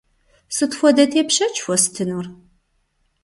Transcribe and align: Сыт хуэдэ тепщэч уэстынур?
Сыт 0.55 0.71
хуэдэ 0.77 1.05
тепщэч 1.13 1.55
уэстынур? 1.67 2.25